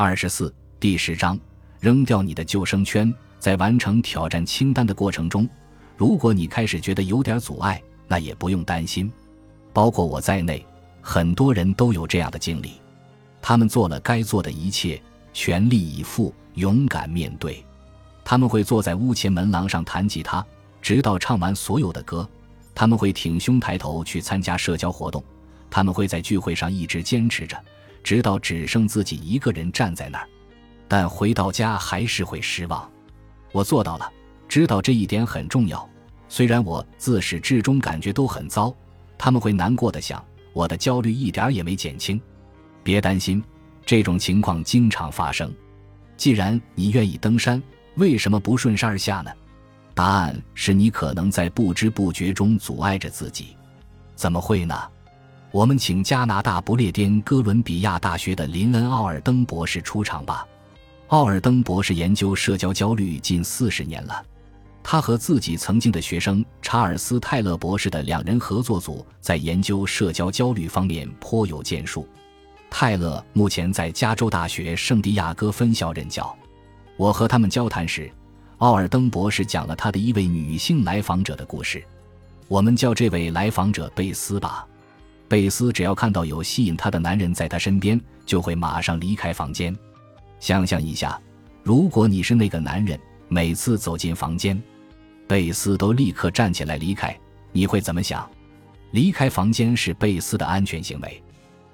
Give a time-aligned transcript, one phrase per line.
[0.00, 1.36] 二十四，第十章，
[1.80, 3.12] 扔掉你的救生圈。
[3.40, 5.48] 在完成挑战清单的过程中，
[5.96, 9.10] 如果你开始觉得有点阻碍，那也不用担心。
[9.72, 10.64] 包括我在内，
[11.00, 12.74] 很多人都有这样的经历。
[13.42, 17.64] 他们做了该做的一切，全力以赴，勇敢面对。
[18.24, 20.46] 他们会坐在屋前门廊上弹吉他，
[20.80, 22.28] 直到唱完所有的歌。
[22.72, 25.20] 他们会挺胸抬头去参加社交活动。
[25.68, 27.60] 他们会在聚会上一直坚持着，
[28.02, 30.28] 直到只剩自己一个人站在那儿。
[30.86, 32.90] 但回到家还是会失望。
[33.52, 34.10] 我做到了，
[34.48, 35.88] 知道这一点很重要。
[36.28, 38.74] 虽然我自始至终感觉都很糟，
[39.16, 42.20] 他们会难过的想，我的焦虑一点也没减轻。
[42.82, 43.42] 别担心，
[43.84, 45.54] 这种情况经常发生。
[46.16, 47.62] 既然你愿意登山，
[47.96, 49.30] 为什么不顺势而下呢？
[49.94, 53.56] 答案是你可能在不知不觉中阻碍着自己。
[54.14, 54.74] 怎么会呢？
[55.50, 60.46] 我们请加拿大不列颠哥伦比亚大学的林恩·奥尔登博士出场吧。
[61.06, 64.22] 奥尔登博士研究社交焦虑近四十年了，
[64.82, 72.06] 他和自己曾经的学生查尔斯·泰勒博士的两人合作组在研究社交焦虑方面颇有建树。
[72.68, 76.36] 泰勒目前在加州大学圣地亚哥分校任教。
[76.98, 78.12] 我和他们交谈时，
[78.58, 81.82] 奥尔登博士讲了他的一位女性来访者的故事。
[82.48, 84.66] 我们叫这位来访者贝斯吧。
[85.28, 89.76] 贝斯只要看到有吸引她的男人在她身边，就会马上离开房间。
[90.40, 91.20] 想象一下，
[91.62, 92.98] 如果你是那个男人，
[93.28, 94.60] 每次走进房间，
[95.26, 97.14] 贝斯都立刻站起来离开，
[97.52, 98.28] 你会怎么想？
[98.92, 101.22] 离开房间是贝斯的安全行为。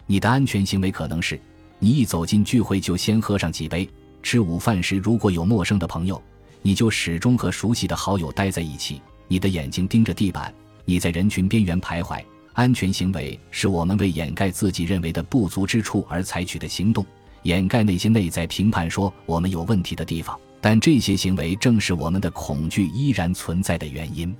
[0.06, 1.40] 你的安全行为可能是，
[1.78, 3.88] 你一走进聚会就先喝上几杯。
[4.20, 6.20] 吃午饭时如果有陌生的朋友，
[6.60, 9.00] 你就始终和熟悉的好友待在一起。
[9.28, 10.52] 你的眼睛盯着地板，
[10.84, 12.20] 你在人群边缘徘徊。
[12.54, 17.04] 安全行为是我们为掩盖自己认为的不足之处而采取的行动。
[17.42, 24.34] 掩盖那些内在评判说我们有问题的地方，但这些行为正是我们的恐惧依然存在的原因。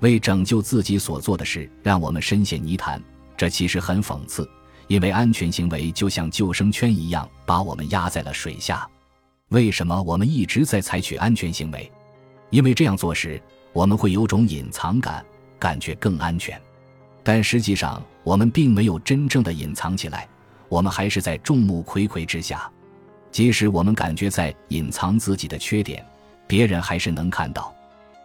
[0.00, 3.02] 为拯救自己所做的事，让我们深陷泥潭。
[3.36, 4.48] 这其实很讽刺，
[4.86, 8.86] 因为安全行为就像救生圈一样，把我们压在了水下。
[9.48, 11.90] 为什么我们一直在采取安全行为？
[12.50, 13.42] 因为这样做时，
[13.72, 15.24] 我们会有种隐藏感，
[15.58, 16.60] 感觉更安全。
[17.26, 20.28] 但实际上，我们并没有真正的隐藏起来。
[20.68, 22.70] 我们还是在众目睽睽之下，
[23.32, 26.06] 即使我们感觉在隐藏自己的缺点，
[26.46, 27.74] 别人还是能看到。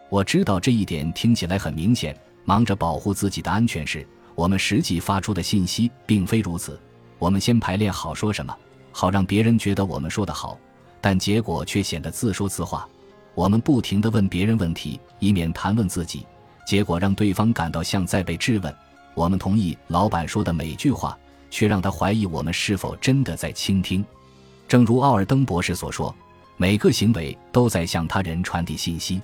[0.07, 2.15] 我知道这一点听起来很明显。
[2.45, 6.79] 忙着保护自己的安全时，我们实际发出的信息并非如此。
[7.17, 8.55] 我们先排练好说什么，
[8.91, 10.55] 好让别人觉得我们说的好，
[10.99, 12.87] 但结果却显得自说自话。
[13.33, 16.27] 我们不停地问别人问题，以免谈论自己，
[16.67, 18.71] 结果让对方感到像在被质问。
[19.13, 21.17] 我们同意老板说的每句话。
[21.51, 24.03] 却让他怀疑我们是否真的在倾听。
[24.67, 26.15] 正如奥尔登博士所说，
[26.55, 29.21] 每个行为都在向他人传递信息。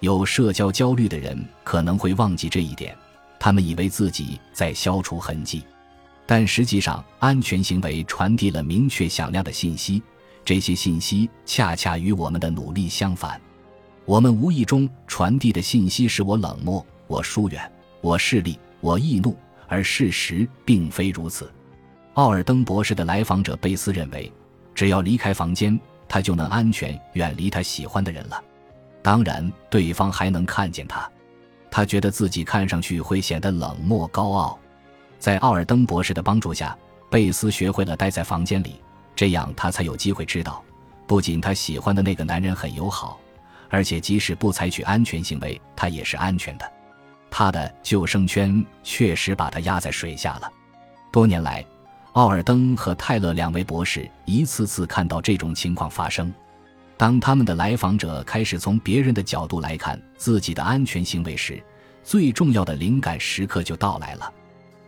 [0.00, 2.96] 有社交焦虑的人可能会忘记这一点，
[3.38, 5.64] 他们以为自己在消除痕迹，
[6.24, 10.00] 但实际上，安全行为传递了明确响亮的信息。
[10.44, 13.40] 这些信息恰恰与我们的努力相反。
[14.04, 17.68] 我们无意中传递的信息使我冷漠，我疏远，
[18.00, 19.36] 我势利，我易怒，
[19.66, 21.52] 而事实并非如此。
[22.14, 24.32] 奥尔登博士的来访者贝斯认为，
[24.76, 25.76] 只要离开房间，
[26.06, 28.40] 他就能安全远离他喜欢的人了。
[29.02, 31.10] 当然，对方还能看见他。
[31.68, 34.56] 他觉得自己看上去会显得冷漠高傲。
[35.18, 36.78] 在奥尔登博士的帮助下，
[37.10, 38.80] 贝斯学会了待在房间里，
[39.16, 40.62] 这样他才有机会知道，
[41.08, 43.18] 不仅他喜欢的那个男人很友好，
[43.68, 46.72] 而且即使不采取安全行为，他也是安全的。
[47.38, 50.50] 他的救生圈确实把他压在水下了。
[51.12, 51.62] 多年来。
[52.14, 56.32] 奥尔登和泰勒两位博士一次次看到这种情况发生。
[56.96, 61.62] 当他们的来访者开始从别人的角度来看自己的安全行为时，
[62.02, 64.32] 最重要的灵感时刻就到来了。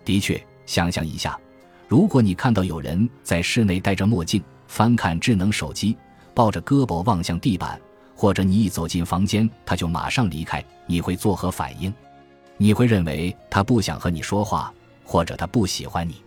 [0.07, 1.39] 的确，想象一下，
[1.87, 5.95] 如果你看到有人在室内戴着墨镜翻看智能手机，
[6.33, 7.79] 抱着胳膊望向地板，
[8.17, 11.93] 或者你一走进房间他就马上离开，你会作何反应？
[12.61, 14.73] 你会认为他不想和你说话，
[15.05, 16.23] 或者他不喜欢你？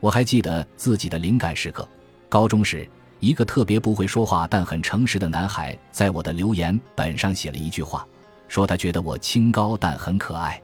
[0.00, 1.86] 我还记得自己的灵感时刻。
[2.28, 2.88] 高中时，
[3.20, 8.06] 一个特别不会说话但很诚实的男孩在我的留言本上写了一句话，
[8.48, 10.60] 说他觉得我清高但很可爱。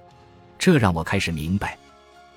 [0.59, 1.77] 这让我开始明白，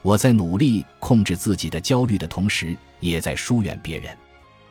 [0.01, 4.17] 我在努力控制自己的焦虑的同时，也在疏远别人。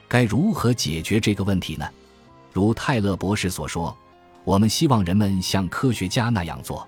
[0.08, 1.88] 该如何解决这个问题呢？
[2.52, 3.96] 如泰勒博士所说，
[4.44, 6.86] 我们希望人们像科学家那样做：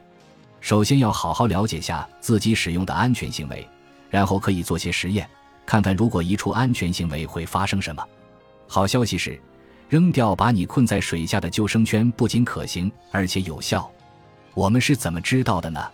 [0.65, 3.69] 首先要好好了解下自己使用的安全行为。
[4.09, 5.29] 然后可以做些实验，
[5.67, 8.03] 看看如果移除安全行为会发生什么。
[8.67, 9.39] 好消息是，
[9.91, 13.91] 扔掉把你困在水下的救生圈不仅可行，而且有效。
[14.55, 15.87] 我们是怎么知道的呢？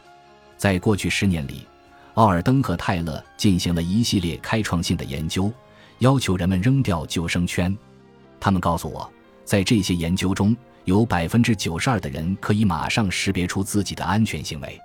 [0.56, 1.66] 在过去十年里，
[2.14, 5.52] 奥尔登和泰勒进行了一系列开创性的研究，
[5.98, 7.76] 要求人们扔掉救生圈。
[8.38, 9.10] 他们告诉我，
[9.44, 10.56] 在这些研究中，
[10.90, 14.76] 有百分之九十二的人可以马上识别出自己的安全行为。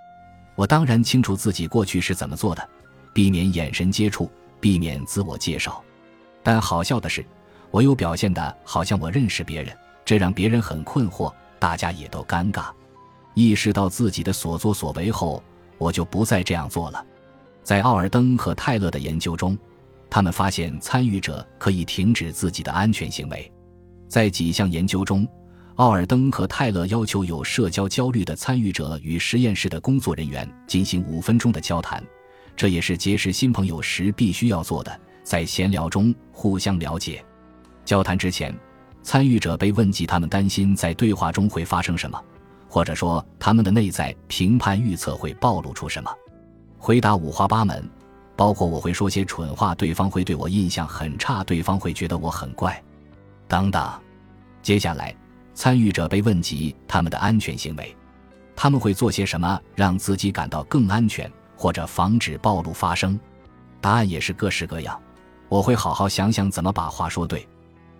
[0.54, 2.69] 我当然清楚自己过去是怎么做的，
[3.12, 4.30] 避免眼神接触，
[4.60, 5.84] 避免自我介绍。
[6.44, 7.25] 但好笑的是，
[7.72, 9.75] 我又表现的好像我认识别人，
[10.06, 12.68] 这让别人很困惑，大家也都尴尬。
[13.34, 15.44] 意识到自己的所作所为后，
[15.80, 17.04] 我就不再这样做了。
[17.63, 19.57] 在奥尔登和泰勒的研究中，
[20.07, 23.52] 他们发现参与者可以停止自己的安全行为。
[24.07, 25.28] 在几项研究中，
[25.75, 32.01] 奥尔登和泰勒要求有社交焦虑的参与者与实验室的工作人员进行五分钟的交谈，
[32.56, 35.00] 这也是结识新朋友时必须要做的。
[35.22, 37.24] 在闲聊中互相了解。
[37.83, 38.57] 交谈之前，
[39.04, 42.24] 参与者被问及他们担心在对话中会发生什么，
[42.69, 46.10] 或者说他们的内在评判预测会暴露出什么。
[46.78, 47.83] 回答五花八门，
[48.38, 52.81] 包括我会说些蠢话，对方会对我印象很差，对方会觉得我很怪，
[53.50, 53.92] 等等。
[54.62, 55.16] 接下来，
[55.56, 57.96] 参与者被问及他们的安全行为，
[58.56, 63.18] 他们会做些什么让自己感到更安全，或者防止暴露发生？
[63.81, 65.02] 答案也是各式各样。
[65.48, 67.48] 我会好好想想怎么把话说对。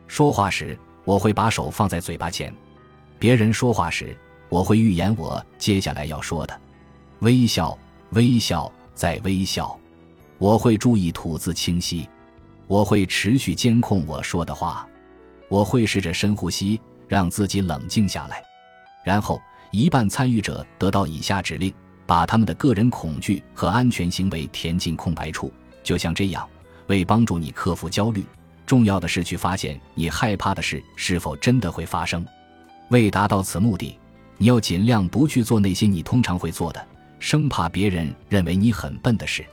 [0.07, 2.52] 说话时，我会把手放在嘴巴前；
[3.18, 4.18] 别人说话时，
[4.50, 6.62] 我会预言我接下来要说的。
[7.19, 7.78] 微笑，
[8.10, 9.80] 微笑，再微笑。
[10.38, 12.07] 我会注意吐字清晰。
[12.68, 14.86] 我会持续监控我说的话。
[15.48, 18.44] 我会试着深呼吸，让自己冷静下来。
[19.04, 19.42] 然后，
[19.72, 21.74] 一半参与者得到以下指令：
[22.06, 25.52] 把他们的个人恐惧和安全行为填进空白处，
[25.84, 26.48] 就像这样。
[26.88, 28.24] 为帮助你克服焦虑，
[28.66, 32.24] 重要的是去发现你害怕的事是否真的会发生。
[32.90, 33.98] 为达到此目的，
[34.38, 36.88] 你要尽量不去做那些你通常会做的，
[37.19, 39.44] 生怕别人认为你很笨的事。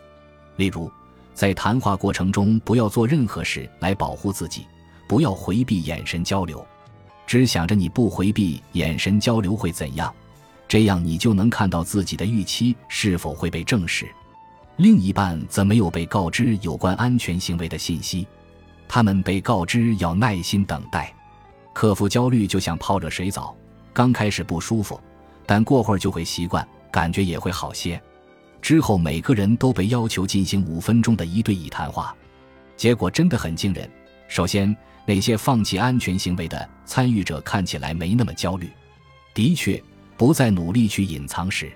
[0.56, 0.93] 例如，
[1.32, 4.66] 在谈话过程中不要做任何事来保护自己，
[5.08, 6.62] 不要回避眼神交流，
[7.26, 10.12] 只想着你不回避眼神交流会怎样，
[10.69, 14.06] 这样你就能看到自己的预期是否会被证实。
[14.76, 18.26] 另一半则没有被告知有关安全行为的信息，
[18.88, 21.14] 他们被告知要耐心等待，
[21.72, 23.54] 克服焦虑就像泡热水澡，
[23.92, 25.00] 刚开始不舒服，
[25.46, 28.00] 但过会儿就会习惯，感觉也会好些。
[28.60, 32.14] 之后每个人都被要求进行五分钟的一对一谈话，
[32.76, 33.88] 结果真的很惊人。
[34.32, 34.75] 首先，
[35.05, 38.67] 那些放弃安全行为的参与者看起来没那么焦虑，
[39.34, 39.79] 的确
[40.17, 41.70] 不再努力去隐藏时，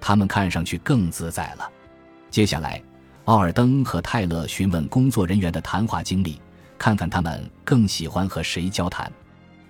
[0.00, 1.68] 他们看上去更自在了。
[2.30, 2.80] 接下来，
[3.24, 6.40] 奥尔登和泰勒询问工作人员的谈话经历，
[6.78, 9.12] 看看他们更喜欢和谁交谈。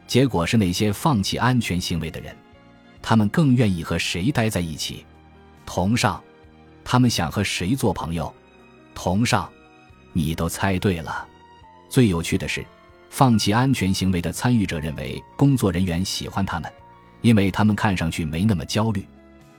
[0.07, 2.37] 结果是那些放弃安全行为的人，
[3.01, 5.07] 他们更愿意和谁待在一起。
[5.65, 6.23] 同上，
[6.85, 8.31] 他们想和谁做朋友？
[8.95, 9.51] 同上，
[10.13, 11.27] 你都猜对了。
[11.91, 12.65] 最有趣的是，
[13.11, 16.73] 放弃安全行为的参与者认为工作人员喜欢他们，
[17.21, 19.05] 因为他们看上去没那么焦虑。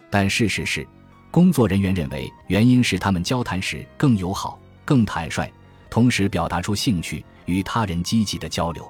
[0.09, 0.87] 但事实是。
[1.29, 5.49] 工作人员认为，原因是他们交谈时更友好、更坦率，
[5.89, 8.85] 同时表达出兴趣与他人积极的交流。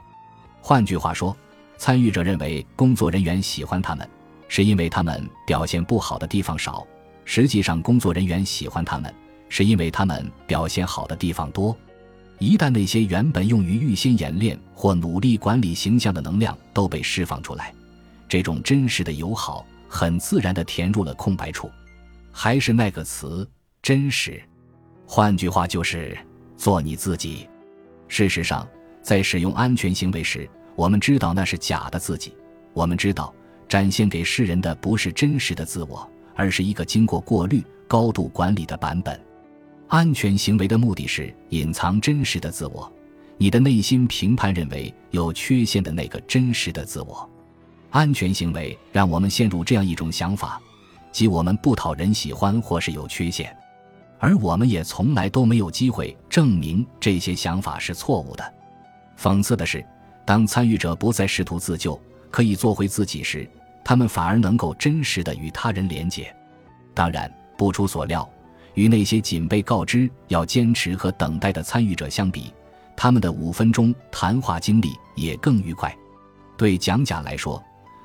[0.59, 1.37] 换句话说，
[1.77, 4.09] 参与者认为工作人员喜欢他们，
[4.47, 6.83] 是因为他们表现不好的地方少；
[7.25, 9.13] 实际上，工作人员喜欢他们，
[9.47, 11.77] 是因为他们表现好的地方多。
[12.41, 17.71] 一旦那些原本用于预先演练或努力管理形象的能量都被释放出来，
[18.27, 21.69] 这种真实的友好很自然地填入了空白处。
[22.31, 23.47] 还是那个词，
[23.83, 24.41] 真实。
[25.05, 26.17] 换句话就是
[26.57, 27.47] 做你自己。
[28.07, 28.67] 事实上，
[29.03, 32.33] 在使用安全行为时，我们知道那是假的自己。
[32.73, 33.31] 我们知道，
[33.69, 39.21] 展现给世人的不是真实的自我，而是一个经过过滤、高度管理的版本。
[39.91, 42.89] 安全行为的目的是隐藏真实的自我，
[43.37, 47.29] 你的内心评判认为有缺陷的那个真实的自我。
[47.89, 50.61] 安全行为让我们陷入这样一种想法。
[51.11, 53.53] 即我们不讨人喜欢或是有缺陷，
[54.17, 58.53] 而我们也从来都没有机会证明这些想法是错误的。
[59.19, 59.85] 讽刺的是，
[60.25, 63.45] 当参与者不再试图自救，可以做回自己时，
[63.83, 66.33] 他们反而能够真实的与他人连结。
[66.93, 68.25] 当然，不出所料，
[68.73, 72.53] 与那些仅被告知要坚持和等待的参与者相比，
[72.95, 75.95] 他们的五分钟谈话经历也更愉快。
[76.57, 77.61] 对蒋甲来说。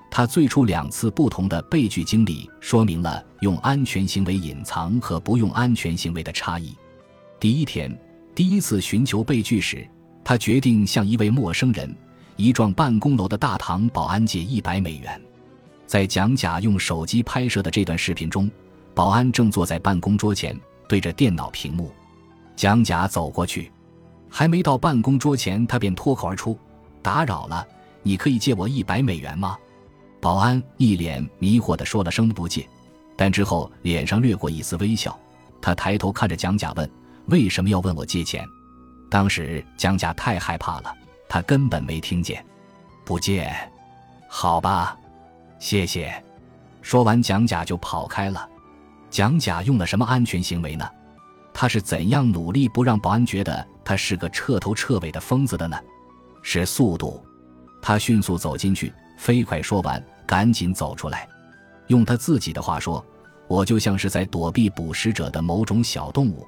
[0.08, 6.74] 他最初两次不同的被拒经历，说明了用安全行为隐藏和不用安全行为的差异。
[7.38, 7.94] 第一天，
[8.34, 9.86] 第一次寻求被拒时，
[10.24, 11.94] 他决定向一位陌生人、
[12.36, 15.20] 一幢办公楼的大堂保安借一百美元。
[15.86, 18.50] 在蒋甲用手机拍摄的这段视频中，
[18.96, 21.92] 保安正坐在办公桌前，对着电脑屏幕。
[22.56, 23.70] 蒋甲走过去，
[24.30, 26.58] 还没到办公桌前，他便脱口而出
[27.02, 27.68] ：“打扰了，
[28.02, 29.58] 你可以借我一百美元吗？”
[30.18, 32.66] 保安一脸迷惑地说了声“不借”，
[33.18, 35.14] 但之后脸上掠过一丝微笑。
[35.60, 36.90] 他抬头看着蒋甲问
[37.28, 38.46] ：“为什么要问我借钱？”
[39.10, 40.96] 当时蒋甲太害怕了，
[41.28, 42.42] 他根本没听见。
[43.04, 43.54] 不借，
[44.26, 44.96] 好吧，
[45.58, 46.10] 谢谢。
[46.80, 48.48] 说完，蒋甲就跑开了。
[49.10, 50.88] 蒋甲用了什么安全行为呢？
[51.52, 55.76] 他是怎样努力不让保安觉得他是个彻头彻尾的疯子的呢？
[56.42, 57.24] 是速度。
[57.80, 61.28] 他迅速走进去，飞快说完，赶紧走出来。
[61.86, 63.04] 用他自己的话说
[63.48, 66.46] ：“我就像是在躲避捕食者的某种小动物。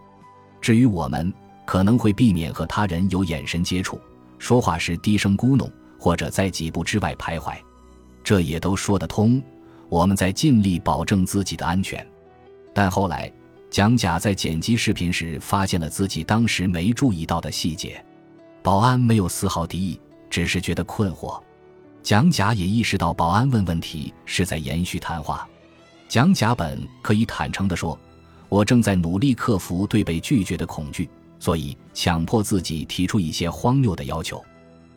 [0.61, 1.33] 至于我们。”
[1.69, 4.00] 可能会避免和他人有眼神接触，
[4.38, 7.55] 说话时低声咕哝，或者在几步之外徘徊，
[8.25, 9.38] 这也都说得通。
[9.91, 12.03] 我们在尽力保证自己的安全，
[12.78, 13.28] 但后来
[13.70, 18.00] 蒋甲在剪辑视频时发现了自己当时没注意到的细节。
[18.62, 21.42] 保安没有丝毫敌意，只是觉得困惑。
[22.04, 25.44] 蒋甲也意识到保安问问题是在延续谈话。
[26.06, 27.99] 蒋甲本可以坦诚地说
[28.49, 34.40] ：“我正在努力克服对被拒绝的恐惧。”所以，强迫自己提出一些荒谬的要求，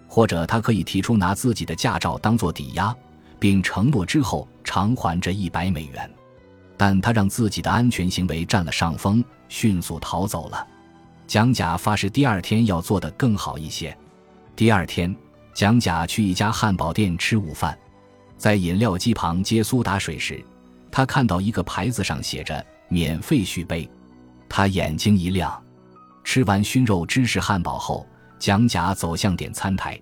[0.08, 2.96] 或者他可以提出拿自己的驾照当做抵押，
[3.40, 6.08] 并承诺之后偿还这一百美元。
[6.82, 10.68] 但他让自己的安全行为占了上风，迅速逃走了。
[11.28, 13.96] 蒋甲发誓第二天要做得更好一些。
[14.56, 15.16] 第二天，
[15.54, 17.78] 蒋甲去一家汉堡店吃午饭，
[18.36, 20.44] 在饮料机旁接苏打水时，
[20.92, 23.88] 他看到一个牌子上写着“免费续杯”，
[24.50, 25.64] 他眼睛一亮。
[26.24, 28.08] 吃完熏肉芝士汉堡后，
[28.40, 30.02] 蒋甲走向点餐台。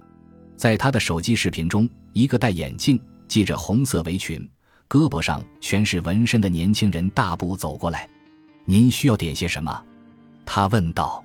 [0.55, 4.49] 在他的手机视频中，一个戴眼镜、系着红色围裙、
[4.89, 8.09] 胳膊上全是纹身的年轻人大步走过来。
[8.65, 9.83] “您需要点些什么？”
[10.45, 11.23] 他问道。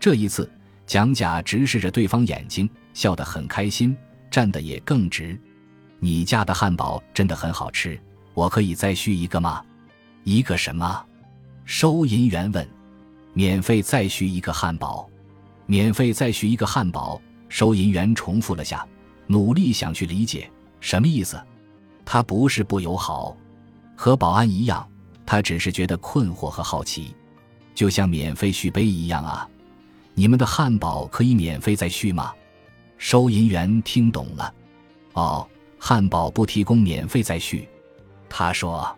[0.00, 0.50] 这一次，
[0.86, 3.96] 蒋甲直视着对方眼睛，笑得很开心，
[4.30, 5.40] 站得也更直。
[6.00, 7.98] “你家的汉堡真的很好吃，
[8.34, 9.64] 我可以再续一个吗
[10.24, 11.04] ？”“一个什么？”
[11.64, 12.68] 收银员问。
[13.32, 15.06] 免费再续一个汉堡，
[15.66, 17.20] 免费再续一个汉堡。
[17.48, 18.86] 收银员重复了下，
[19.26, 21.38] 努力想去理解什么意思。
[22.06, 23.36] 他不是不友好，
[23.94, 24.88] 和保安一样，
[25.26, 27.14] 他只是觉得困惑和好奇，
[27.74, 29.46] 就像免费续杯一样啊。
[30.14, 32.32] 你们的汉堡可以免费再续吗？
[32.96, 34.54] 收银员听懂了。
[35.12, 35.46] 哦，
[35.78, 37.68] 汉堡不提供免费再续。
[38.28, 38.96] 他说：“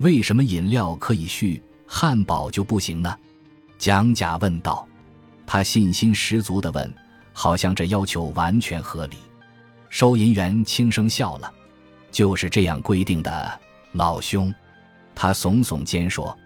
[0.00, 3.14] 为什么饮料可以续，汉堡就不行呢？”
[3.78, 4.88] 蒋甲问道，
[5.46, 6.92] 他信心十足地问，
[7.32, 9.16] 好像这要求完全合理。
[9.90, 11.52] 收银员轻声笑了
[12.10, 13.60] ：“就是这样规定的，
[13.92, 14.52] 老兄。”
[15.14, 16.36] 他耸耸肩说。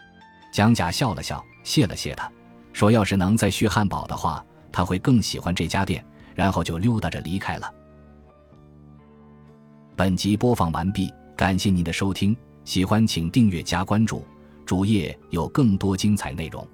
[0.52, 2.30] 蒋甲笑了笑，谢了谢他，
[2.72, 6.04] 说：“要是能再续汉堡的话，他会更喜欢这家店。”
[6.34, 7.70] 然后就溜达着离开了。
[9.94, 14.24] 本集播放完毕，感谢您的收听，喜欢请订阅加关注，
[14.64, 16.66] 主页有更多精彩内容。